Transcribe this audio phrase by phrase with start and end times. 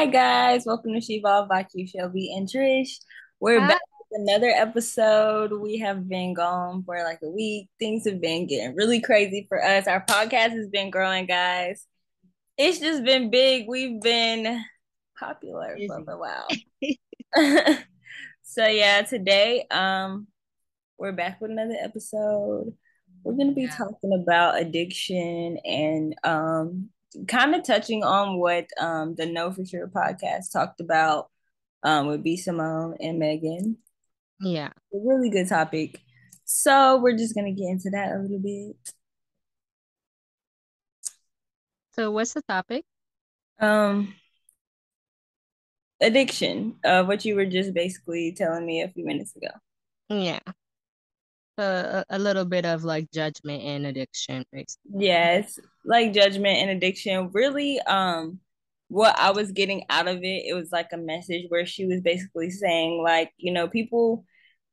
[0.00, 3.00] Hi guys, welcome to She Evolved by Que Shelby and Trish.
[3.38, 3.68] We're Hi.
[3.68, 5.52] back with another episode.
[5.52, 7.68] We have been gone for like a week.
[7.78, 9.86] Things have been getting really crazy for us.
[9.86, 11.84] Our podcast has been growing, guys.
[12.56, 13.66] It's just been big.
[13.68, 14.64] We've been
[15.18, 16.48] popular for a while.
[18.42, 20.28] so yeah, today um
[20.96, 22.72] we're back with another episode.
[23.22, 26.88] We're gonna be talking about addiction and um
[27.28, 31.30] kind of touching on what um the Know for Sure podcast talked about
[31.82, 33.78] um with B Simone and Megan.
[34.40, 34.68] Yeah.
[34.94, 36.00] A really good topic.
[36.44, 38.76] So we're just gonna get into that a little bit.
[41.92, 42.84] So what's the topic?
[43.58, 44.14] Um
[46.00, 49.50] addiction, uh what you were just basically telling me a few minutes ago.
[50.08, 50.40] Yeah.
[51.60, 55.04] A, a little bit of like judgment and addiction, basically.
[55.04, 57.30] Yes, like judgment and addiction.
[57.32, 58.40] Really, um,
[58.88, 62.00] what I was getting out of it, it was like a message where she was
[62.00, 64.24] basically saying, like, you know, people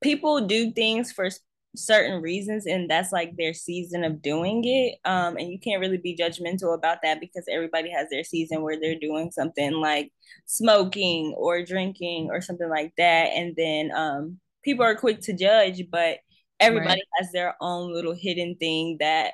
[0.01, 1.29] people do things for
[1.75, 4.95] certain reasons, and that's like their season of doing it.
[5.05, 8.79] Um, and you can't really be judgmental about that because everybody has their season where
[8.79, 10.11] they're doing something like
[10.45, 13.27] smoking or drinking or something like that.
[13.35, 16.17] And then um people are quick to judge, but
[16.59, 17.19] everybody Right.
[17.19, 19.33] has their own little hidden thing that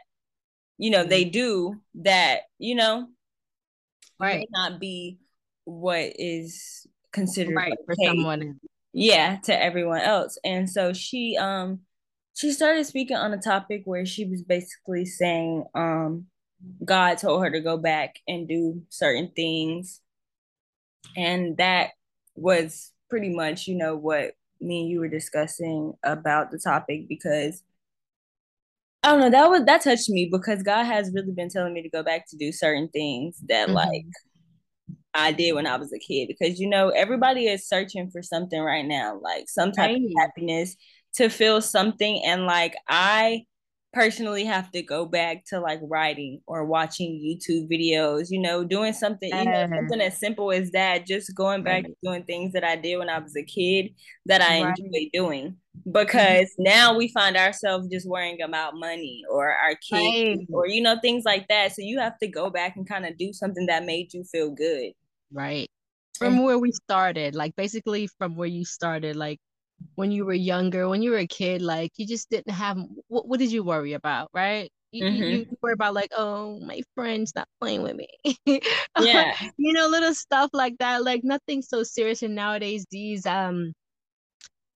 [0.78, 3.08] you know they do that you know
[4.20, 4.48] may Right.
[4.52, 5.20] not be
[5.66, 7.74] what is considered Right.
[7.86, 8.60] For someone.
[8.92, 11.80] yeah to everyone else and so she um
[12.36, 16.26] she started speaking on a topic where she was basically saying um
[16.84, 20.02] god told her to go back and do certain things
[21.16, 21.92] and that
[22.36, 27.64] was pretty much you know what me and you were discussing about the topic because
[29.04, 29.30] I don't know.
[29.30, 32.26] That was that touched me because God has really been telling me to go back
[32.30, 34.12] to do certain things that like Mhm.
[35.14, 36.28] I did when I was a kid.
[36.28, 40.76] Because you know, everybody is searching for something right now, like some type of happiness
[41.16, 42.24] to feel something.
[42.26, 43.46] And like I
[43.94, 48.94] personally have to go back to like writing or watching YouTube videos, you know, doing
[48.94, 51.98] something, you know, something as simple as that, just going back Right.
[52.04, 53.94] doing things that I did when I was a kid
[54.26, 54.78] that I Right.
[54.84, 55.58] enjoy doing
[56.14, 56.40] Mhm.
[56.40, 60.48] because now we find ourselves just worrying about money or our kids Right.
[60.52, 63.18] or you know things like that so you have to go back and kind of
[63.18, 64.92] do something that made you feel good
[65.32, 65.70] Right.
[66.22, 69.40] and From where we started, like basically from where you started, like
[69.96, 72.78] when you were younger, when you were a kid, like you just didn't have
[73.08, 74.72] what what did you worry about, right?
[74.92, 75.24] You mm-hmm.
[75.24, 78.08] you worry about like, oh, my friend's not playing with me.
[79.00, 82.22] yeah You know, little stuff like that, like nothing so serious.
[82.24, 83.74] And nowadays these um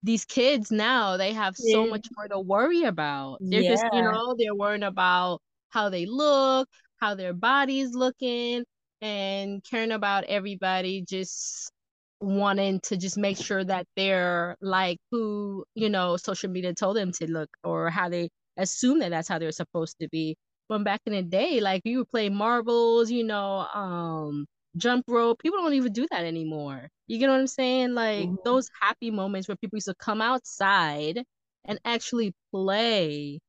[0.04, 3.38] these kids now they have so much more to worry about.
[3.42, 8.64] They're just, you know, they're worrying about how they look, how their body's looking,
[9.02, 11.72] and caring about everybody just
[12.20, 17.12] wanting to just make sure that they're like who, you know, social media told them
[17.14, 20.36] to look or how they assume that that's how they're supposed to be.
[20.68, 24.46] When back in the day, like you would play marbles, you know, um,
[24.78, 25.40] jump rope.
[25.42, 26.90] People don't even do that anymore.
[27.08, 27.94] You get what I'm saying?
[27.94, 28.38] Like Mhm.
[28.44, 31.24] those happy moments where people used to come outside
[31.66, 33.40] and actually play,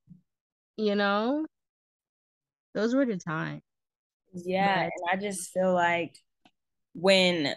[0.77, 1.47] you know?
[2.73, 3.63] Those were the times.
[4.33, 6.17] yeah But and i just feel like
[6.95, 7.55] when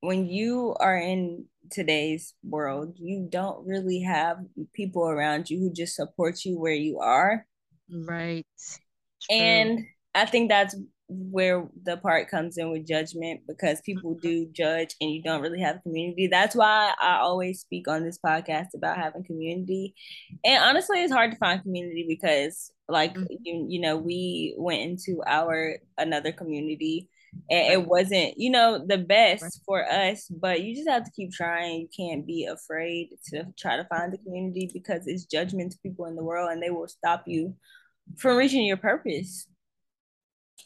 [0.00, 4.38] when you are in today's world you don't really have
[4.74, 7.46] people around you who just support you where you are
[7.90, 8.46] right.
[9.20, 9.36] True.
[9.36, 10.76] And I think that's
[11.10, 15.60] where the part comes in with judgment because people do judge and you don't really
[15.60, 16.26] have a community.
[16.26, 19.94] That's why I always speak on this podcast about having community.
[20.44, 23.38] And honestly, it's hard to find community because like Mhm.
[23.44, 27.08] you, you know, we went into our another community
[27.50, 31.32] and it wasn't, you know, the best for us, but you just have to keep
[31.32, 31.80] trying.
[31.80, 36.06] You can't be afraid to try to find the community because it's judgment to people
[36.06, 37.54] in the world and they will stop you
[38.18, 39.46] from reaching your purpose.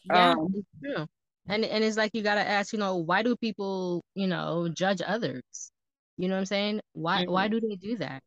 [0.04, 1.06] Yeah, Um, true.
[1.48, 5.02] And and it's like you gotta ask, you know, why do people, you know, judge
[5.06, 5.42] others?
[6.18, 6.80] You know what I'm saying?
[6.92, 8.22] Why why mhm, do they do that?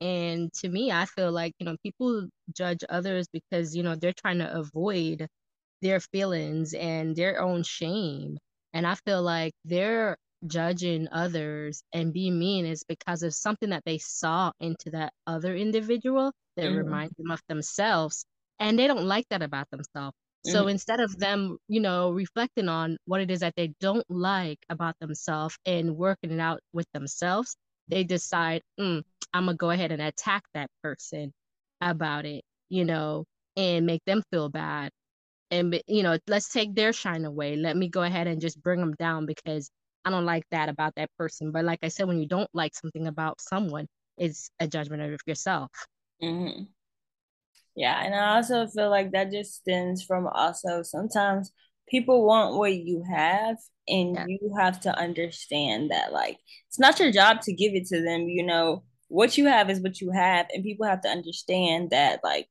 [0.00, 4.14] And to me, I feel like, you know, people judge others because, you know, they're
[4.14, 5.28] trying to avoid
[5.84, 8.38] their feelings and their own shame.
[8.74, 13.84] And I feel like they're judging others and being mean is because of something that
[13.86, 18.26] they saw into that other individual that mhm, reminds them of themselves.
[18.60, 20.16] And they don't like that about themselves.
[20.42, 24.04] So mhm, instead of them, you know, reflecting on what it is that they don't
[24.10, 27.56] like about themselves and working it out with themselves,
[27.88, 29.02] they decide, mm,
[29.34, 31.32] I'm gonna go ahead and attack that person
[31.80, 33.24] about it, you know,
[33.56, 34.90] and make them feel bad.
[35.54, 37.56] And you know, let's take their shine away.
[37.56, 39.70] Let me go ahead and just bring them down because
[40.04, 41.52] I don't like that about that person.
[41.52, 43.86] But like I said, when you don't like something about someone,
[44.18, 45.70] it's a judgment of yourself.
[46.22, 46.64] Mm-hmm.
[47.76, 51.50] Yeah, and I also feel like that just stems from also sometimes
[51.88, 53.56] people want what you have
[53.88, 54.24] and yeah.
[54.26, 58.22] you have to understand that like it's not your job to give it to them
[58.22, 62.20] you know what you have is what you have and people have to understand that
[62.24, 62.48] like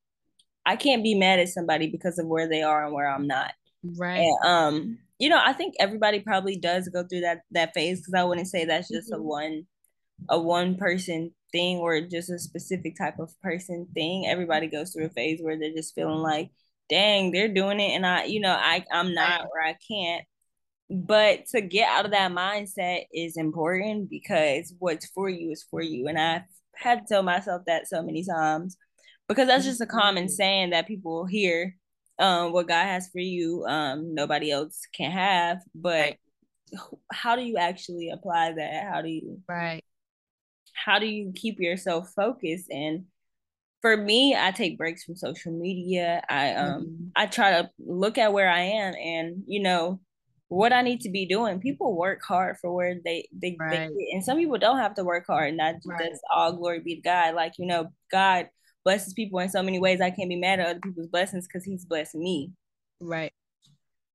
[0.65, 3.53] i can't be mad at somebody because of where they are and where i'm not
[3.97, 7.99] right and, um you know i think everybody probably does go through that that phase
[7.99, 9.21] because i wouldn't say that's just mm-hmm.
[9.21, 9.63] a one
[10.29, 15.05] a one person thing or just a specific type of person thing everybody goes through
[15.05, 16.49] a phase where they're just feeling like
[16.89, 20.25] dang, they're doing it and I, you know, I I'm not or I can't.
[20.89, 25.81] But to get out of that mindset is important because what's for you is for
[25.81, 26.07] you.
[26.07, 26.43] And I've
[26.75, 28.77] had to tell myself that so many times
[29.27, 30.33] because that's just a common mm-hmm.
[30.33, 31.75] saying that people hear.
[32.19, 35.63] Um, what God has for you, um, nobody else can have.
[35.73, 36.17] But
[37.11, 38.83] how do you actually apply that?
[38.87, 39.83] How do you right?
[40.73, 43.05] How do you keep yourself focused and
[43.83, 46.23] for me, I take breaks from social media.
[46.29, 47.07] I um mm-hmm.
[47.17, 49.99] I try to look at where I am and you know
[50.47, 51.59] what I need to be doing.
[51.59, 53.89] People work hard for where they they, right.
[53.89, 55.49] they and some people don't have to work hard.
[55.49, 55.99] And that, right.
[55.99, 57.35] that's all glory be to God.
[57.35, 58.47] Like you know, God
[58.83, 60.01] blesses people in so many ways.
[60.01, 62.51] I can't be mad at other people's blessings because He's blessing me.
[63.01, 63.33] Right.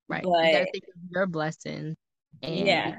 [0.08, 0.22] Right.
[0.22, 1.96] But, you gotta think of your blessing
[2.42, 2.94] and yeah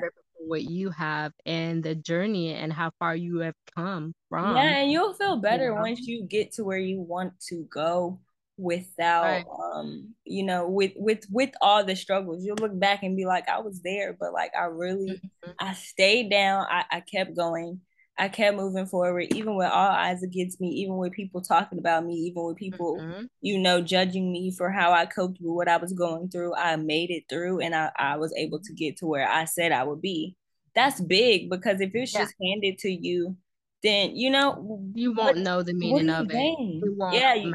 [0.50, 4.56] what you have and the journey and how far you have come from.
[4.56, 5.81] Yeah, and you'll feel better you know?
[5.81, 8.19] once you get to where you want to go
[8.57, 9.45] without right.
[9.74, 13.48] um you know with with with all the struggles you'll look back and be like
[13.48, 15.51] i was there but like i really mm-hmm.
[15.60, 17.80] i stayed down I, I kept going
[18.19, 22.06] I kept moving forward, even with all eyes against me, even with people talking about
[22.06, 23.24] me, even with people, mm-hmm.
[23.39, 26.54] you know, judging me for how I coped with what I was going through.
[26.54, 29.71] I made it through and I, I was able to get to where I said
[29.71, 30.36] I would be.
[30.75, 32.21] That's big because if it's yeah.
[32.21, 33.38] just handed to you,
[33.83, 36.81] then you know you won't what, know the meaning of gain?
[36.83, 36.89] it.
[36.89, 37.54] it yeah, you,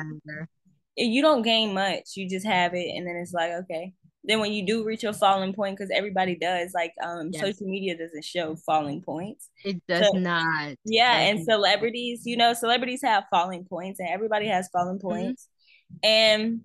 [0.96, 2.16] you don't gain much.
[2.16, 3.92] You just have it, and then it's like okay,
[4.24, 7.42] then when you do reach your falling point because everybody does like um yes.
[7.42, 12.52] social media doesn't show falling points it does so, not yeah and celebrities you know
[12.52, 15.08] celebrities have falling points and everybody has falling mm-hmm.
[15.08, 15.48] points
[15.92, 16.08] mm-hmm.
[16.08, 16.60] and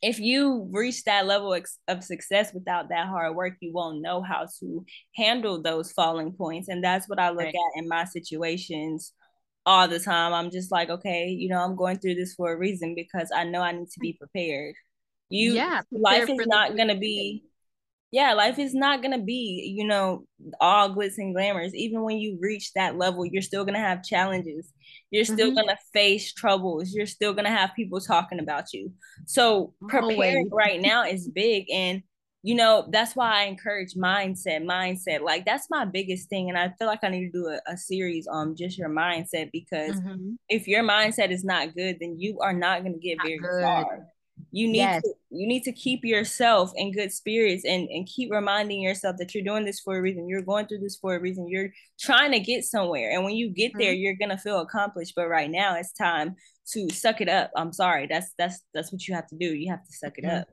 [0.00, 1.52] if you reach that level
[1.88, 4.84] of success without that hard work you won't know how to
[5.16, 7.54] handle those falling points and that's what i look right.
[7.54, 9.12] at in my situations
[9.66, 12.56] all the time i'm just like okay you know i'm going through this for a
[12.56, 14.74] reason because i know i need to be prepared
[15.28, 17.42] you yeah, life is not gonna be
[18.10, 20.24] yeah, life is not gonna be, you know,
[20.60, 21.74] all glitz and glamours.
[21.74, 24.72] Even when you reach that level, you're still gonna have challenges.
[25.10, 25.56] You're still mm-hmm.
[25.56, 26.92] gonna face troubles.
[26.92, 28.92] You're still gonna have people talking about you.
[29.26, 31.70] So preparing right now is big.
[31.70, 32.02] And
[32.42, 35.20] you know, that's why I encourage mindset, mindset.
[35.20, 36.48] Like that's my biggest thing.
[36.48, 39.50] And I feel like I need to do a, a series on just your mindset
[39.52, 40.30] because mm-hmm.
[40.48, 43.62] if your mindset is not good, then you are not gonna get not very good.
[43.62, 44.06] far
[44.50, 45.02] you need yes.
[45.02, 49.34] to you need to keep yourself in good spirits and and keep reminding yourself that
[49.34, 50.28] you're doing this for a reason.
[50.28, 51.48] You're going through this for a reason.
[51.48, 53.10] You're trying to get somewhere.
[53.10, 53.80] And when you get mm-hmm.
[53.80, 55.14] there you're gonna feel accomplished.
[55.14, 56.36] But right now it's time
[56.72, 57.50] to suck it up.
[57.56, 58.06] I'm sorry.
[58.06, 59.54] That's that's that's what you have to do.
[59.54, 60.36] You have to suck it mm-hmm.
[60.38, 60.48] up.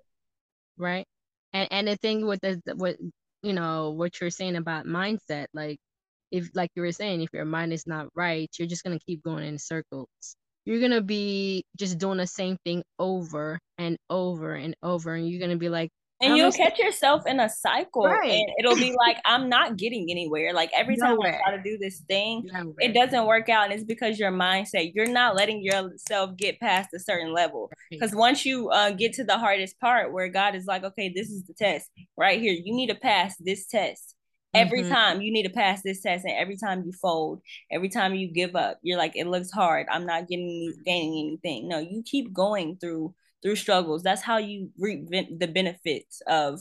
[0.77, 1.07] Right.
[1.53, 2.97] And and the thing with the what
[3.45, 5.77] you know what you're saying about mindset like
[6.31, 9.23] if like you were saying if your mind is not right you're just gonna keep
[9.23, 10.09] going in circles
[10.65, 15.39] you're gonna be just doing the same thing over and over and over, and you're
[15.39, 15.91] gonna be like,
[16.21, 18.31] and you'll catch yourself in a cycle, right.
[18.31, 20.53] and it'll be like, I'm not getting anywhere.
[20.53, 21.41] Like every time Nowhere.
[21.45, 22.73] I try to do this thing, Nowhere.
[22.79, 24.93] it doesn't work out, and it's because your mindset.
[24.95, 27.69] You're not letting yourself get past a certain level.
[27.91, 28.19] Because right.
[28.19, 31.43] once you uh, get to the hardest part, where God is like, okay, this is
[31.43, 32.53] the test right here.
[32.53, 34.14] You need to pass this test
[34.55, 34.93] Every mm-hmm.
[34.93, 38.31] time you need to pass this test, and every time you fold, every time you
[38.31, 39.87] give up, you're like, it looks hard.
[39.91, 41.67] I'm not getting gaining anything.
[41.67, 44.03] No, you keep going through through struggles.
[44.03, 45.09] That's how you reap
[45.39, 46.59] the benefits of,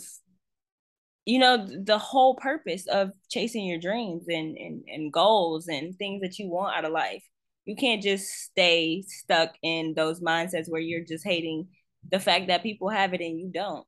[1.25, 6.21] you know, the whole purpose of chasing your dreams and and and goals and things
[6.23, 7.25] that you want out of life.
[7.65, 11.69] You can't just stay stuck in those mindsets where you're just hating
[12.11, 13.87] the fact that people have it and you don't.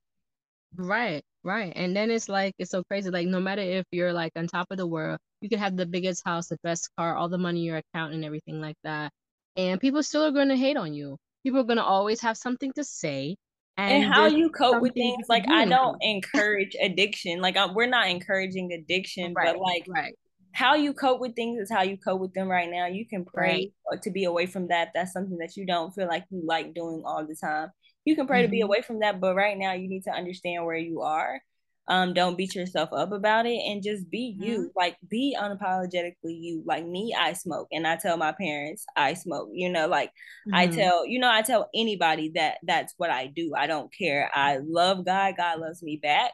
[0.74, 1.22] Right.
[1.46, 1.72] Right.
[1.76, 3.08] And then it's like, it's so crazy.
[3.08, 5.86] Like, no matter if you're like on top of the world, you could have the
[5.86, 9.12] biggest house, the best car, all the money in your account, and everything like that.
[9.54, 11.16] And people still are going to hate on you.
[11.44, 13.36] People are going to always have something to say.
[13.76, 15.26] And, and how you cope with things.
[15.28, 17.40] Like, I don't encourage addiction.
[17.40, 20.14] Like, I, we're not encouraging addiction, right, but like, right.
[20.50, 22.86] how you cope with things is how you cope with them right now.
[22.86, 24.02] You can pray right.
[24.02, 24.88] to be away from that.
[24.96, 27.70] That's something that you don't feel like you like doing all the time
[28.06, 28.46] you can pray mm-hmm.
[28.46, 28.64] to be mm-hmm.
[28.64, 31.40] away from that but right now you need to understand where you are
[31.88, 34.66] um don't beat yourself up about it and just be you mm-hmm.
[34.74, 39.48] like be unapologetically you like me i smoke and i tell my parents i smoke
[39.52, 40.54] you know like mm-hmm.
[40.54, 44.30] i tell you know i tell anybody that that's what i do i don't care
[44.34, 46.32] i love god god loves me back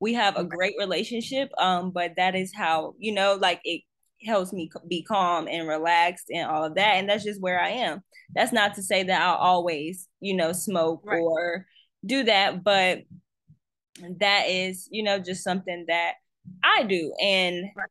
[0.00, 3.82] we have a great relationship um but that is how you know like it
[4.22, 7.68] helps me be calm and relaxed and all of that and that's just where i
[7.68, 8.02] am
[8.34, 11.20] that's not to say that i'll always you know smoke right.
[11.20, 11.66] or
[12.04, 13.02] do that but
[14.18, 16.14] that is you know just something that
[16.62, 17.88] i do and right.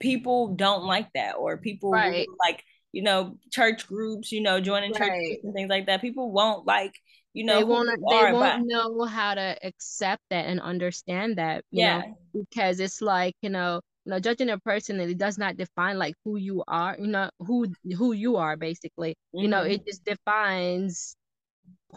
[0.00, 2.26] people don't like that or people right.
[2.44, 4.98] like you know church groups you know joining right.
[5.00, 6.94] church and things like that people won't like
[7.32, 12.00] you know they won't they won't know how to accept that and understand that yeah
[12.00, 15.98] know, because it's like you know you know judging a person it does not define
[15.98, 17.66] like who you are you know who
[17.96, 19.42] who you are basically mm-hmm.
[19.42, 19.86] you know it mm-hmm.
[19.86, 21.16] just defines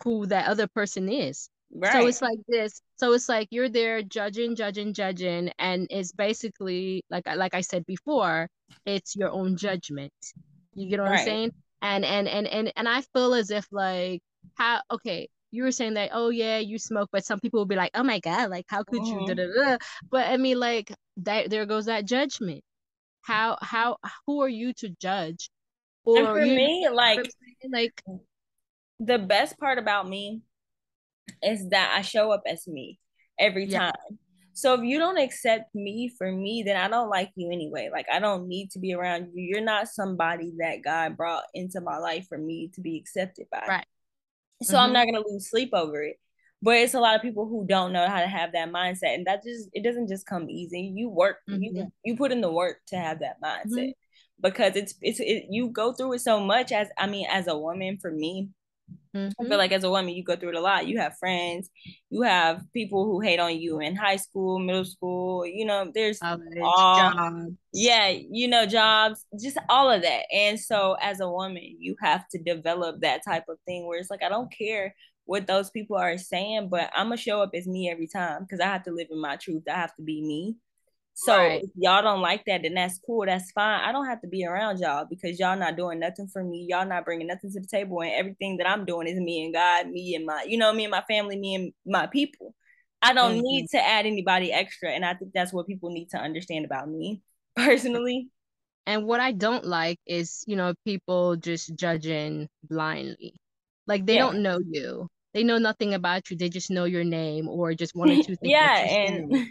[0.03, 1.91] who that other person is Right.
[1.91, 2.81] So it's like this.
[2.95, 7.85] So it's like you're there judging, judging, judging, and it's basically like like I said
[7.85, 8.47] before,
[8.85, 10.13] it's your own judgment.
[10.73, 11.19] You get what right.
[11.19, 11.51] I'm saying?
[11.81, 14.21] And and and and and I feel as if like
[14.53, 17.75] how okay, you were saying that oh yeah you smoke, but some people will be
[17.75, 19.21] like oh my god like how could mm-hmm.
[19.21, 19.27] you?
[19.27, 19.77] Da-da-da.
[20.09, 22.63] But I mean like that there goes that judgment.
[23.21, 23.97] How how
[24.27, 25.49] who are you to judge?
[26.03, 27.25] Or and for you, me like
[27.71, 28.03] like
[28.99, 30.41] the best part about me
[31.41, 32.99] is that I show up as me
[33.39, 33.91] every yeah.
[33.91, 34.19] time.
[34.53, 37.89] So if you don't accept me for me, then I don't like you anyway.
[37.91, 39.43] Like I don't need to be around you.
[39.43, 43.63] You're not somebody that God brought into my life for me to be accepted by.
[43.67, 43.85] Right.
[44.61, 44.83] So mm-hmm.
[44.83, 46.17] I'm not gonna lose sleep over it.
[46.61, 49.27] But it's a lot of people who don't know how to have that mindset, and
[49.27, 50.91] that just it doesn't just come easy.
[50.95, 51.61] You work, mm-hmm.
[51.61, 54.41] you you put in the work to have that mindset mm-hmm.
[54.41, 56.71] because it's it's it, you go through it so much.
[56.71, 58.49] As I mean, as a woman, for me,
[59.15, 59.45] Mm-hmm.
[59.45, 60.87] I feel like as a woman, you go through it a lot.
[60.87, 61.69] You have friends,
[62.09, 65.45] you have people who hate on you in high school, middle school.
[65.45, 67.51] You know, there's all, jobs.
[67.73, 70.25] yeah, you know, jobs, just all of that.
[70.33, 74.09] And so, as a woman, you have to develop that type of thing where it's
[74.09, 74.93] like, I don't care
[75.25, 78.59] what those people are saying, but I'm gonna show up as me every time because
[78.59, 79.63] I have to live in my truth.
[79.69, 80.55] I have to be me.
[81.17, 81.63] So right.
[81.63, 83.25] if y'all don't like that, then that's cool.
[83.25, 83.79] That's fine.
[83.79, 86.67] I don't have to be around y'all because y'all not doing nothing for me.
[86.69, 89.53] Y'all not bringing nothing to the table, and everything that I'm doing is me and
[89.53, 92.53] God, me and my, you know, me and my family, me and my people.
[93.01, 93.41] I don't mm-hmm.
[93.43, 96.89] need to add anybody extra, and I think that's what people need to understand about
[96.89, 97.21] me
[97.55, 98.27] personally.
[98.85, 103.35] And what I don't like is, you know, people just judging blindly.
[103.87, 104.19] Like they yeah.
[104.19, 105.07] don't know you.
[105.33, 106.35] They know nothing about you.
[106.35, 108.39] They just know your name or just one or two things.
[108.41, 109.47] yeah, and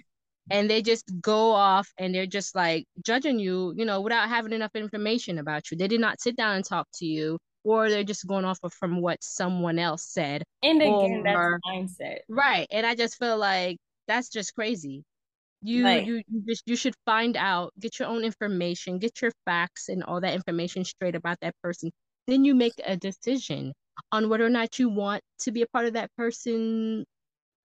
[0.51, 4.53] and they just go off and they're just like judging you, you know, without having
[4.53, 5.77] enough information about you.
[5.77, 8.73] They did not sit down and talk to you, or they're just going off of
[8.75, 10.43] from what someone else said.
[10.63, 12.67] And again, or, that's mindset, right?
[12.71, 15.03] And I just feel like that's just crazy.
[15.63, 19.33] You like, you you just you should find out, get your own information, get your
[19.47, 21.91] facts and all that information straight about that person.
[22.27, 23.73] Then you make a decision
[24.13, 27.07] on whether or not you want to be a part of that person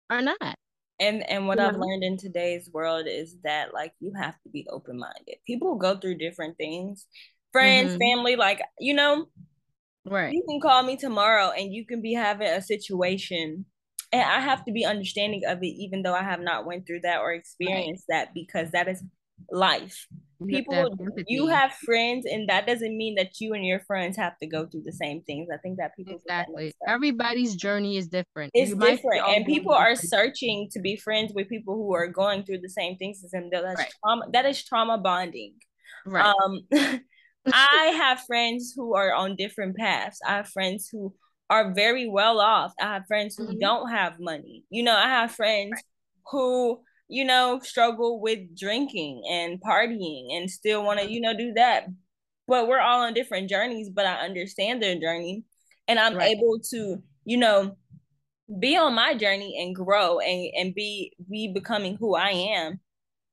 [0.10, 0.56] or not
[1.00, 1.68] and and what yeah.
[1.68, 5.98] i've learned in today's world is that like you have to be open-minded people go
[5.98, 7.06] through different things
[7.52, 8.00] friends mm-hmm.
[8.00, 9.28] family like you know
[10.06, 13.66] right you can call me tomorrow and you can be having a situation
[14.12, 17.02] and i have to be understanding of it even though i have not went through
[17.02, 18.26] that or experienced right.
[18.26, 19.04] that because that is
[19.52, 20.08] life.
[20.46, 20.96] People
[21.28, 24.68] you have friends and that doesn't mean that you and your friends have to go
[24.68, 25.48] through the same things.
[25.52, 26.76] I think that people exactly.
[26.88, 28.52] everybody's journey is different.
[28.54, 30.10] It's you different and people are different.
[30.12, 33.50] searching to be friends with people who are going through the same things as them.
[33.52, 33.94] That's right.
[34.04, 35.56] trauma that is trauma bonding.
[36.06, 36.24] Right.
[36.26, 36.62] Um
[37.52, 40.20] i have friends who are on different paths.
[40.26, 41.16] I have friends who
[41.50, 42.74] are very well off.
[42.80, 43.60] I have friends who mm-hmm.
[43.60, 44.66] don't have money.
[44.70, 45.84] You know i have friends right.
[46.28, 51.54] who you know, struggle with drinking and partying and still want to, you know, do
[51.54, 51.88] that.
[52.48, 55.44] But we're all on different journeys, but I understand their journey
[55.88, 56.36] and I'm right.
[56.36, 57.78] able to, you know,
[58.60, 62.80] be on my journey and grow and and be be becoming who I am.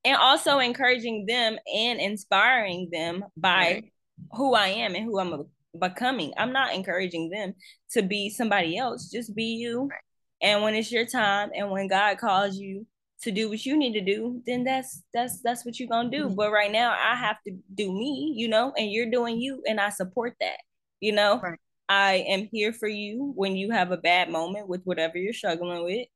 [0.05, 3.85] And also encouraging them and inspiring them by right.
[4.33, 5.45] who I am and who I'm
[5.79, 6.35] becoming.
[6.37, 7.55] I'm not encouraging them
[7.93, 9.09] to be somebody else.
[9.11, 9.89] Just be you.
[9.91, 10.01] Right.
[10.43, 12.87] And when it's your time and when God calls you
[13.25, 16.27] to do what you need to do, then that's that's that's what you're gonna do.
[16.27, 16.35] Mm-hmm.
[16.35, 19.81] But right now I have to do me, you know, and you're doing you and
[19.81, 20.59] I support that,
[21.01, 21.41] you know.
[21.41, 21.59] Right.
[21.89, 25.85] I am here for you when you have a bad moment with whatever you're struggling
[25.85, 26.07] with,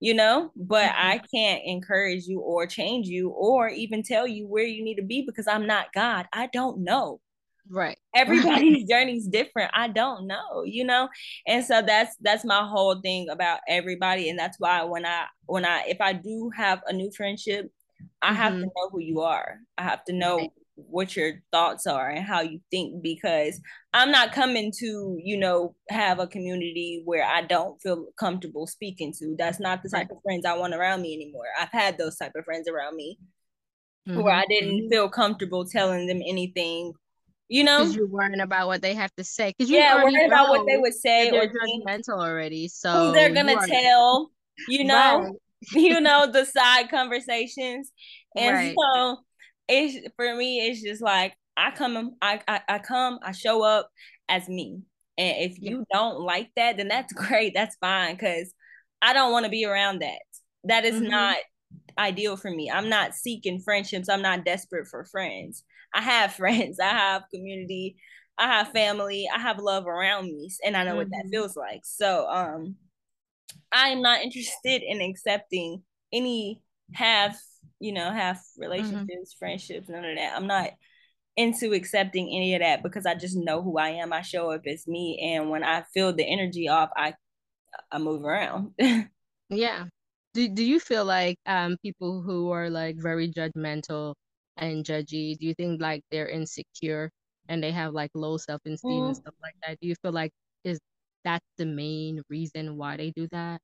[0.00, 1.08] you know, but mm-hmm.
[1.08, 5.02] I can't encourage you or change you or even tell you where you need to
[5.02, 6.26] be because I'm not God.
[6.32, 7.20] I don't know.
[7.70, 7.98] Right.
[8.14, 9.70] Everybody's journey is different.
[9.74, 11.08] I don't know, you know?
[11.46, 14.28] And so that's that's my whole thing about everybody.
[14.28, 17.70] And that's why when I when I if I do have a new friendship,
[18.22, 18.36] I mm-hmm.
[18.36, 18.64] have to mm-hmm.
[18.64, 19.58] know who you are.
[19.76, 20.52] I have to know right.
[20.76, 23.60] what your thoughts are and how you think because
[23.92, 29.12] I'm not coming to, you know, have a community where I don't feel comfortable speaking
[29.18, 29.36] to.
[29.38, 30.16] That's not the type right.
[30.16, 31.46] of friends I want around me anymore.
[31.58, 33.18] I've had those type of friends around me
[34.08, 34.22] mm-hmm.
[34.22, 34.88] where I didn't mm-hmm.
[34.88, 36.92] feel comfortable telling them anything
[37.48, 40.48] you know you're worrying about what they have to say because you yeah worrying about
[40.48, 44.30] what they would say they're judgmental already so who they're gonna tell
[44.68, 45.32] you know right.
[45.72, 47.90] you know the side conversations
[48.36, 48.74] and right.
[48.78, 49.16] so
[49.68, 53.88] it's for me it's just like i come I, I i come i show up
[54.28, 54.82] as me
[55.16, 55.98] and if you yeah.
[55.98, 58.52] don't like that then that's great that's fine because
[59.00, 60.20] i don't want to be around that
[60.64, 61.10] that is mm-hmm.
[61.10, 61.36] not
[61.98, 66.78] ideal for me i'm not seeking friendships i'm not desperate for friends I have friends,
[66.80, 67.96] I have community,
[68.38, 70.98] I have family, I have love around me, and I know mm-hmm.
[70.98, 71.30] what that mm-hmm.
[71.30, 71.80] feels like.
[71.84, 72.76] So, um,
[73.72, 75.82] I am not interested in accepting
[76.12, 77.38] any half,
[77.80, 79.38] you know, half relationships, mm-hmm.
[79.38, 80.36] friendships, none of that.
[80.36, 80.70] I'm not
[81.36, 84.12] into accepting any of that because I just know who I am.
[84.12, 87.14] I show up as me, and when I feel the energy off, I
[87.90, 88.72] I move around.
[89.50, 89.86] yeah.
[90.38, 94.14] Do Do you feel like um people who are like very judgmental
[94.56, 95.36] and judgy?
[95.36, 97.10] Do you think like they're insecure
[97.48, 99.06] and they have like low self esteem mm.
[99.08, 99.80] and stuff like that?
[99.80, 100.30] Do you feel like
[100.62, 100.78] is
[101.24, 103.60] that the main reason why they do that?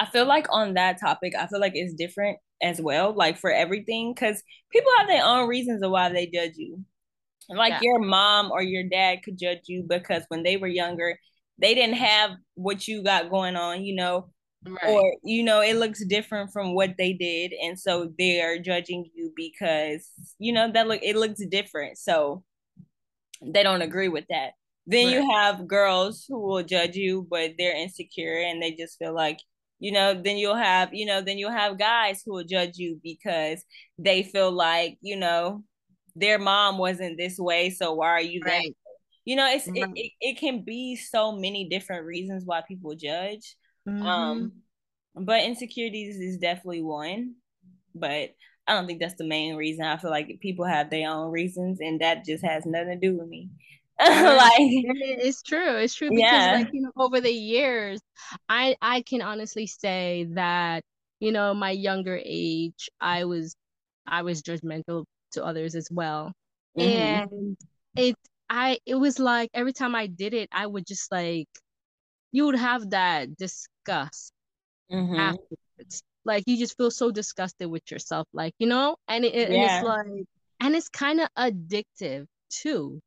[0.00, 3.52] I feel like on that topic, I feel like it's different as well, like for
[3.52, 4.42] everything, because
[4.72, 6.84] people have their own reasons of why they judge you.
[7.48, 7.80] Like yeah.
[7.82, 11.20] your mom or your dad could judge you because when they were younger,
[11.56, 14.30] they didn't have what you got going on, you know,
[14.64, 14.88] Right.
[14.88, 17.52] Or, you know, it looks different from what they did.
[17.52, 20.08] And so they're judging you because,
[20.38, 21.98] you know, that look it looks different.
[21.98, 22.42] So
[23.42, 24.52] they don't agree with that.
[24.86, 25.14] Then right.
[25.14, 29.40] you have girls who will judge you, but they're insecure and they just feel like,
[29.78, 32.98] you know, then you'll have, you know, then you'll have guys who will judge you
[33.02, 33.64] because
[33.98, 35.62] they feel like, you know,
[36.14, 37.70] their mom wasn't this way.
[37.70, 38.62] So why are you right.
[38.62, 38.72] that?
[39.24, 39.76] You know, it's right.
[39.76, 43.56] it, it, it can be so many different reasons why people judge.
[43.86, 44.06] Mm-hmm.
[44.06, 44.52] Um,
[45.14, 47.34] but insecurities is definitely one,
[47.94, 48.30] but
[48.66, 49.84] I don't think that's the main reason.
[49.84, 53.16] I feel like people have their own reasons, and that just has nothing to do
[53.16, 53.50] with me.
[54.00, 56.52] like it's true it's true because yeah.
[56.52, 57.98] like you know over the years
[58.46, 60.84] i i can honestly say that
[61.18, 63.56] you know my younger age i was
[64.06, 66.30] i was judgmental to others as well
[66.78, 66.86] mm-hmm.
[66.86, 67.56] and
[67.96, 68.14] it
[68.50, 71.48] i it was like every time i did it i would just like
[72.32, 74.32] you would have that disgust
[74.90, 75.14] mm-hmm.
[75.14, 76.02] afterwards.
[76.24, 79.44] Like you just feel so disgusted with yourself, like you know, and it, yeah.
[79.44, 80.26] and it's like,
[80.60, 83.00] and it's kind of addictive too.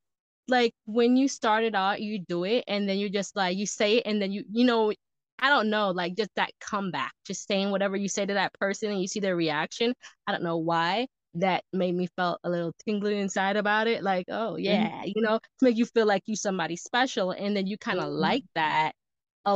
[0.47, 3.97] Like when you started out, you do it, and then you just like you say
[3.97, 4.93] it, and then you you know,
[5.37, 8.91] I don't know, like just that comeback, just saying whatever you say to that person,
[8.91, 9.93] and you see their reaction.
[10.25, 14.25] I don't know why that made me felt a little tingly inside about it like
[14.29, 14.63] oh mm-hmm.
[14.63, 15.11] yeah mm-hmm.
[15.15, 18.05] you know to make you feel like you somebody special and then you kind of
[18.05, 18.19] mm-hmm.
[18.19, 18.93] like that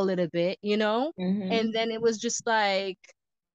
[0.02, 1.12] a little bit, you know?
[1.20, 1.52] Mm-hmm.
[1.52, 2.98] And then it was just like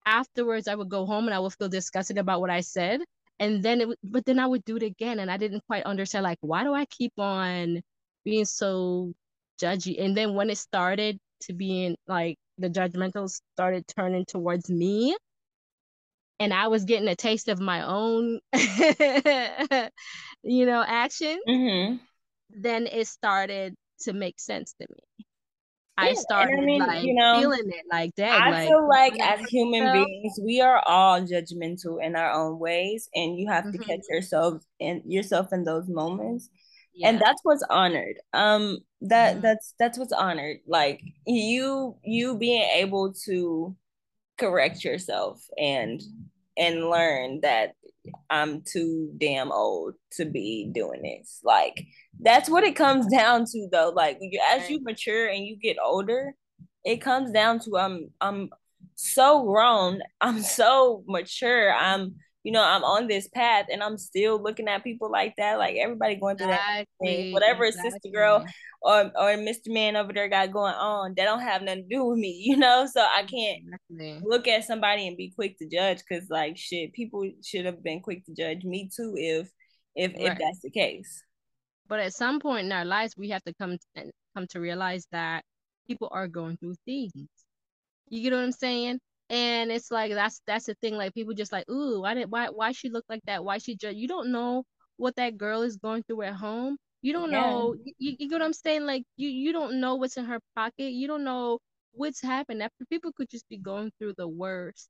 [0.07, 3.01] afterwards I would go home and I would feel disgusted about what I said.
[3.41, 6.25] And then it but then I would do it again and I didn't quite understand
[6.25, 7.81] like why do I keep on
[8.25, 9.13] being so
[9.63, 10.03] judgy?
[10.03, 15.17] And then when it started to being like the judgmental started turning towards me
[16.41, 18.41] and I was getting a taste of my own
[20.43, 21.97] you know action mm-hmm.
[22.51, 25.27] then it started to make sense to me
[25.99, 28.41] I started I mean, like you know, feeling it like that.
[28.41, 33.09] I like, feel like as human beings, we are all judgmental in our own ways,
[33.15, 33.83] and you have to mm-hmm.
[33.83, 36.51] catch yourself and yourself in those moments.
[36.95, 37.09] Yeah.
[37.09, 38.17] And that's what's honored.
[38.33, 39.43] Um, that mm-hmm.
[39.43, 40.59] that's that's what's honored.
[40.67, 43.77] Like you you being able to
[44.39, 46.01] correct yourself and
[46.57, 47.75] and learn that
[48.31, 51.41] I'm too damn old to be doing this.
[51.45, 51.87] Like
[52.21, 53.93] that's what it comes down to though.
[53.95, 56.35] Like as you mature and you get older,
[56.85, 58.51] it comes down to I'm I'm
[58.95, 62.17] so grown, I'm so mature, I'm
[62.49, 65.59] you know, I'm on this path and I'm still looking at people like that.
[65.59, 66.87] Like everybody going through exactly.
[66.99, 67.33] that thing.
[67.35, 67.91] Whatever exactly.
[67.91, 68.47] sister girl
[68.81, 69.67] or or Mr.
[69.67, 72.57] Man over there got going on, that don't have nothing to do with me, you
[72.57, 72.87] know?
[72.91, 74.23] So I can't exactly.
[74.25, 78.01] look at somebody and be quick to judge because like shit, people should have been
[78.01, 79.51] quick to judge me too if
[79.95, 80.33] if right.
[80.33, 81.23] if that's the case.
[81.87, 85.07] But at some point in our lives we have to come to, come to realize
[85.13, 85.45] that
[85.87, 87.13] people are going through things.
[88.09, 89.01] You get what I'm saying?
[89.31, 92.49] And it's like that's that's the thing like people just like ooh why did why
[92.49, 94.65] why she look like that why she just you don't know
[94.97, 97.33] what that girl is going through at home You don't yeah.
[97.33, 97.75] know.
[97.85, 98.85] You, you get what I'm saying?
[98.87, 100.93] Like you you don't know what's in her pocket.
[100.93, 101.59] You don't know
[101.93, 102.63] what's happened.
[102.63, 104.89] After people could just be going through the worst,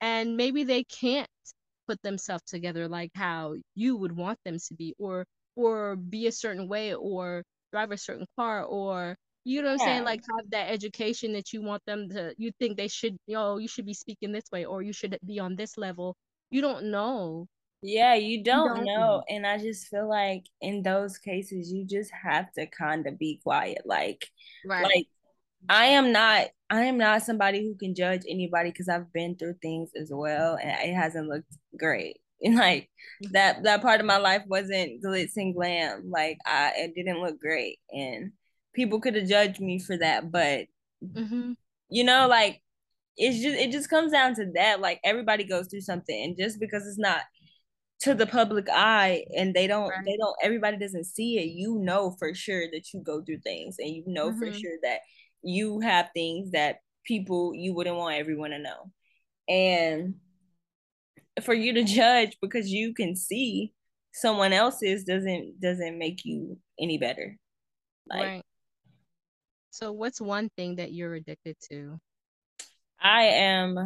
[0.00, 1.28] and maybe they can't
[1.88, 5.24] put themselves together like how you would want them to be, or
[5.56, 7.42] or be a certain way, or
[7.72, 10.04] drive a certain car, or you know what I'm saying?
[10.04, 12.34] Like have that education that you want them to.
[12.38, 13.16] You think they should.
[13.26, 16.16] You know, you should be speaking this way, or you should be on this level.
[16.50, 17.48] You don't know.
[17.82, 19.24] Yeah, you don't, you don't know.
[19.28, 23.40] And I just feel like in those cases, you just have to kind of be
[23.42, 23.82] quiet.
[23.84, 24.24] Like,
[24.64, 24.84] right.
[24.84, 25.06] like
[25.68, 26.48] I am not.
[26.70, 30.56] I am not somebody who can judge anybody because I've been through things as well,
[30.62, 32.18] and it hasn't looked great.
[32.44, 32.90] And like
[33.22, 33.34] mm-hmm.
[33.34, 36.10] that that part of my life wasn't glitz and glam.
[36.10, 38.32] Like I it didn't look great, and
[38.74, 40.66] people could have judged me for that, but
[41.04, 41.52] mm-hmm.
[41.88, 42.60] you know, like
[43.16, 44.80] it's just it just comes down to that.
[44.80, 47.22] Like everybody goes through something, and just because it's not
[48.02, 50.04] to the public eye and they don't right.
[50.04, 53.76] they don't everybody doesn't see it you know for sure that you go through things
[53.78, 54.40] and you know mm-hmm.
[54.40, 54.98] for sure that
[55.42, 58.90] you have things that people you wouldn't want everyone to know
[59.48, 60.14] and
[61.42, 63.72] for you to judge because you can see
[64.12, 67.36] someone else's doesn't doesn't make you any better
[68.08, 68.42] like right.
[69.72, 71.98] So, what's one thing that you're addicted to?
[73.00, 73.78] I am,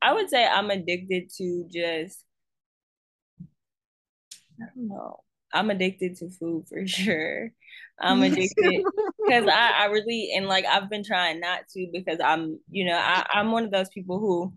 [0.00, 2.24] I would say I'm addicted to just,
[4.62, 5.16] I don't know.
[5.52, 7.50] I'm addicted to food for sure.
[8.00, 8.84] I'm addicted
[9.26, 12.96] because I, I really, and like I've been trying not to because I'm, you know,
[12.96, 14.52] I, I'm one of those people who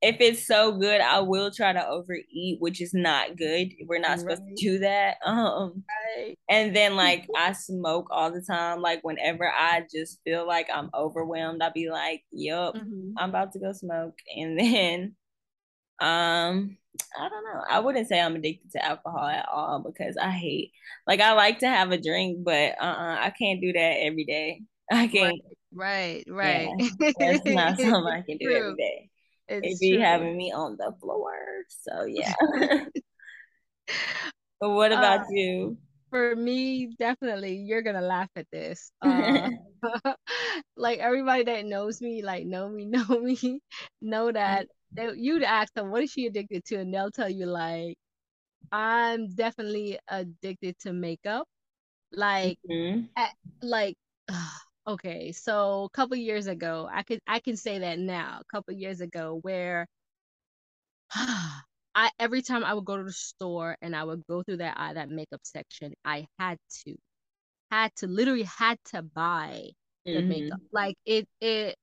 [0.00, 3.72] if it's so good, I will try to overeat, which is not good.
[3.86, 5.16] We're not supposed to do that.
[5.24, 5.82] Um,
[6.16, 6.38] right.
[6.48, 8.80] and then like I smoke all the time.
[8.80, 13.12] Like whenever I just feel like I'm overwhelmed, I'll be like, "Yup, mm-hmm.
[13.16, 15.16] I'm about to go smoke." And then,
[16.00, 16.76] um,
[17.18, 17.64] I don't know.
[17.68, 20.72] I wouldn't say I'm addicted to alcohol at all because I hate.
[21.06, 24.24] Like I like to have a drink, but uh, uh-uh, I can't do that every
[24.24, 24.62] day.
[24.92, 25.40] I can't.
[25.74, 26.68] Right, right.
[26.78, 29.10] Yeah, that's not something I can do every day.
[29.48, 31.34] It's be having me on the floor.
[31.68, 32.34] So yeah.
[34.60, 35.78] but what about uh, you?
[36.10, 38.90] For me, definitely, you're gonna laugh at this.
[39.02, 39.50] Uh,
[40.76, 43.60] like everybody that knows me, like know me, know me,
[44.00, 47.46] know that they, you'd ask them, "What is she addicted to?" and they'll tell you
[47.46, 47.96] like,
[48.72, 51.46] "I'm definitely addicted to makeup."
[52.12, 53.04] Like, mm-hmm.
[53.16, 53.32] at,
[53.62, 53.96] like.
[54.30, 58.56] Uh, okay so a couple years ago i could i can say that now a
[58.56, 59.86] couple years ago where
[61.14, 64.76] i every time i would go to the store and i would go through that
[64.78, 66.96] uh, that makeup section i had to
[67.70, 69.68] had to literally had to buy
[70.06, 70.28] the mm-hmm.
[70.28, 71.76] makeup like it it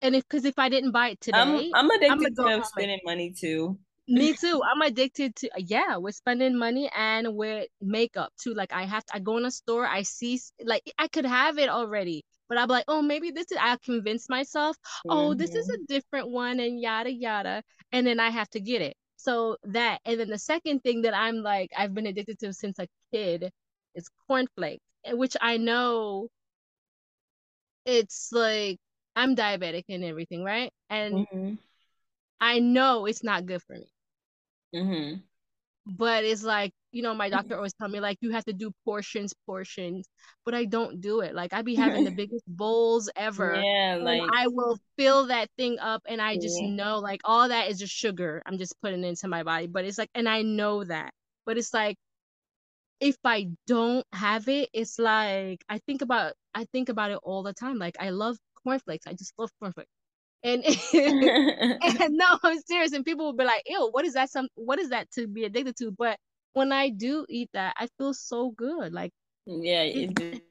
[0.00, 3.00] and if because if i didn't buy it today i'm, I'm addicted I'm to spending
[3.04, 4.62] money too me too.
[4.62, 8.54] I'm addicted to yeah, we're spending money and with makeup too.
[8.54, 11.58] Like I have to I go in a store, I see like I could have
[11.58, 14.76] it already, but I'm like, oh maybe this is I convince myself,
[15.08, 15.38] oh, mm-hmm.
[15.38, 15.82] this is mm-hmm.
[15.82, 17.62] a different one and yada yada.
[17.92, 18.96] And then I have to get it.
[19.16, 22.78] So that and then the second thing that I'm like I've been addicted to since
[22.78, 23.50] a kid
[23.94, 26.28] is cornflakes, eh, which I know
[27.84, 28.78] it's like
[29.16, 30.72] I'm diabetic and everything, right?
[30.90, 31.54] And mm-hmm.
[32.40, 33.88] I know it's not good for me.
[34.74, 35.20] Mm-hmm.
[35.86, 38.72] But it's like, you know, my doctor always tell me like you have to do
[38.84, 40.08] portions, portions,
[40.44, 41.34] but I don't do it.
[41.34, 43.54] Like I be having the biggest bowls ever.
[43.62, 46.70] Yeah, like I will fill that thing up and I just yeah.
[46.70, 48.42] know like all that is just sugar.
[48.46, 49.68] I'm just putting into my body.
[49.68, 51.12] But it's like and I know that.
[51.44, 51.96] But it's like
[53.00, 57.42] if I don't have it, it's like I think about I think about it all
[57.42, 57.78] the time.
[57.78, 59.06] Like I love cornflakes.
[59.06, 59.90] I just love cornflakes.
[60.46, 60.62] And,
[60.94, 62.92] and no, I'm serious.
[62.92, 65.44] And people will be like, ew, what is that some what is that to be
[65.44, 65.90] addicted to?
[65.90, 66.18] But
[66.52, 68.92] when I do eat that, I feel so good.
[68.92, 69.10] Like
[69.44, 70.42] Yeah, it,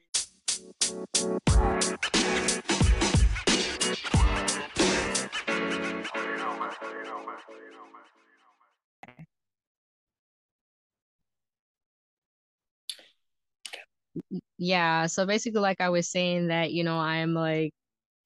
[14.58, 17.72] yeah so basically like i was saying that you know i'm like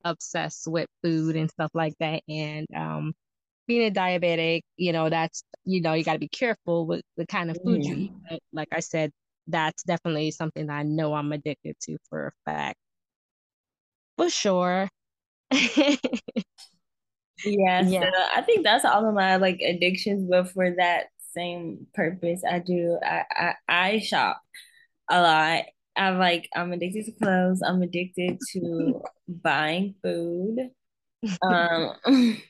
[0.04, 2.22] obsessed with food and stuff like that.
[2.28, 3.12] And um,
[3.66, 7.26] being a diabetic, you know, that's you know, you got to be careful with the
[7.26, 8.12] kind of food you eat.
[8.28, 9.12] But like I said,
[9.46, 12.76] that's definitely something that I know I'm addicted to for a fact.
[14.16, 14.88] For sure.
[15.52, 15.96] yeah,
[17.44, 17.80] yeah.
[17.82, 22.58] So I think that's all of my like addictions, but for that same purpose, I
[22.58, 24.40] do I I, I shop
[25.08, 25.64] a lot
[25.96, 27.62] I like I'm addicted to clothes.
[27.62, 30.70] I'm addicted to buying food.
[31.42, 31.94] Um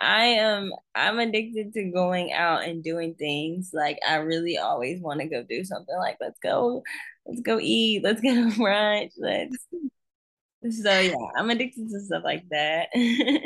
[0.00, 3.70] I am I'm addicted to going out and doing things.
[3.72, 6.82] Like I really always want to go do something like let's go,
[7.26, 9.66] let's go eat, let's get a brunch, let's
[10.70, 12.88] so yeah, I'm addicted to stuff like that.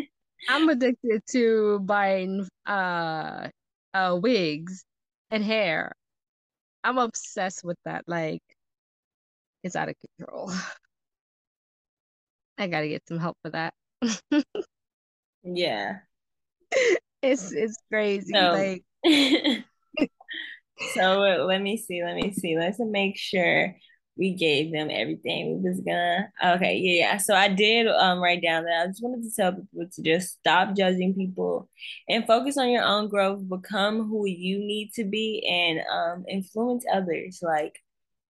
[0.49, 3.49] I'm addicted to buying uh
[3.93, 4.85] uh wigs
[5.31, 5.93] and hair.
[6.85, 8.05] I'm obsessed with that.
[8.07, 8.43] Like
[9.63, 10.53] it's out of control.
[12.59, 13.75] I gotta get some help for that.
[15.43, 15.99] yeah.
[17.21, 18.33] It's it's crazy.
[18.33, 18.85] So, like
[20.95, 22.57] so let me see, let me see.
[22.57, 23.75] Let's make sure
[24.17, 25.61] we gave them everything.
[25.63, 27.17] We was gonna okay, yeah, yeah.
[27.17, 30.39] So I did um write down that I just wanted to tell people to just
[30.39, 31.69] stop judging people
[32.09, 36.85] and focus on your own growth, become who you need to be and um influence
[36.93, 37.41] others.
[37.43, 37.81] Like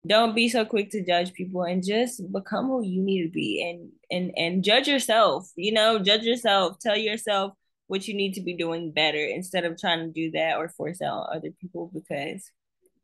[0.06, 3.62] don't be so quick to judge people and just become who you need to be
[3.70, 7.54] and and and judge yourself, you know, judge yourself, tell yourself
[7.88, 11.02] what you need to be doing better instead of trying to do that or force
[11.02, 12.50] out other people because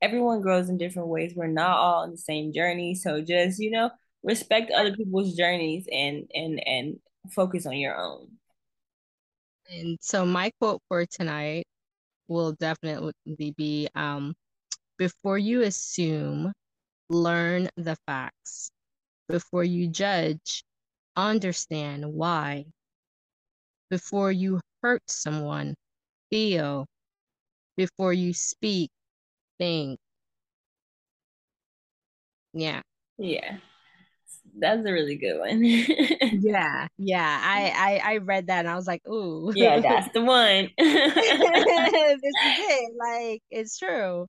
[0.01, 1.33] everyone grows in different ways.
[1.35, 2.95] We're not all on the same journey.
[2.95, 3.91] So just, you know,
[4.23, 6.99] respect other people's journeys and and and
[7.31, 8.27] focus on your own.
[9.69, 11.65] And so my quote for tonight
[12.27, 14.33] will definitely be um
[14.97, 16.53] before you assume,
[17.09, 18.69] learn the facts.
[19.27, 20.63] Before you judge,
[21.15, 22.65] understand why.
[23.89, 25.75] Before you hurt someone,
[26.29, 26.85] feel.
[27.75, 28.89] Before you speak,
[29.59, 29.99] think.
[32.53, 32.81] Yeah.
[33.17, 33.57] Yeah.
[34.59, 35.63] That's a really good one.
[36.41, 37.41] yeah, yeah.
[37.43, 37.73] I, mm.
[37.75, 39.51] I I read that and I was like, ooh.
[39.55, 40.69] Yeah, that's the one.
[40.77, 42.93] this is it.
[42.97, 44.27] Like it's true.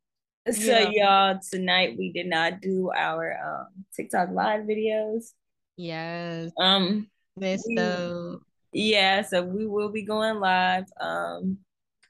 [0.52, 0.90] So yeah.
[0.92, 5.32] y'all, tonight we did not do our um TikTok live videos.
[5.76, 6.50] Yes.
[6.58, 8.40] Um missed those.
[8.72, 11.58] Yeah, so we will be going live um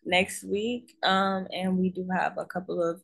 [0.05, 0.94] next week.
[1.03, 3.01] Um, and we do have a couple of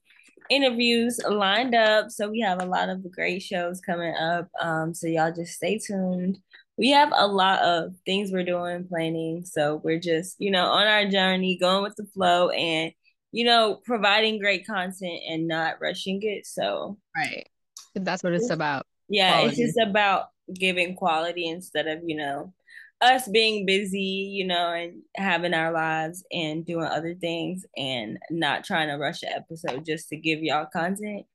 [0.50, 2.10] interviews lined up.
[2.10, 4.48] So we have a lot of great shows coming up.
[4.60, 6.38] Um, so y'all just stay tuned.
[6.76, 9.44] We have a lot of things we're doing, planning.
[9.44, 12.92] So we're just, you know, on our journey, going with the flow and,
[13.34, 16.46] you know, providing great content and not rushing it.
[16.46, 17.48] So, right.
[17.96, 18.86] That's what it's about.
[19.08, 19.48] Yeah, quality.
[19.48, 22.54] it's just about giving quality instead of, you know,
[23.00, 28.62] us being busy, you know, and having our lives and doing other things and not
[28.62, 31.26] trying to rush an episode just to give y'all content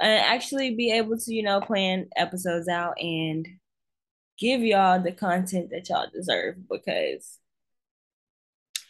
[0.00, 3.46] and actually be able to, you know, plan episodes out and
[4.38, 7.38] give y'all the content that y'all deserve because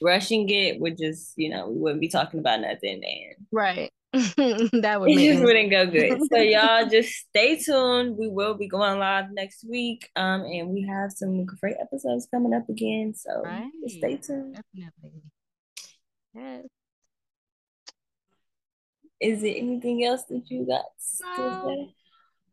[0.02, 3.90] rushing it would just, you know, we wouldn't be talking about nothing and right.
[4.12, 6.20] that would it just wouldn't go good.
[6.30, 8.16] So y'all just stay tuned.
[8.18, 10.10] We will be going live next week.
[10.16, 13.14] Um, and we have some great episodes coming up again.
[13.14, 13.70] So right.
[13.86, 14.60] stay tuned.
[14.74, 15.22] Definitely.
[16.34, 16.64] Yes.
[19.20, 20.84] Is it anything else that you got
[21.38, 21.64] no.
[21.66, 21.94] say?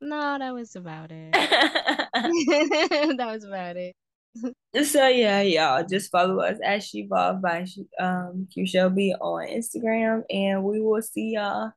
[0.01, 1.33] No, that was about it.
[1.33, 3.95] that was about it.
[4.83, 7.65] So yeah, y'all just follow us at She Evolved by
[7.99, 11.71] um Que Shelby on Instagram, and we will see y'all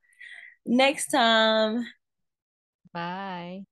[0.66, 1.86] next time.
[2.92, 3.64] Bye.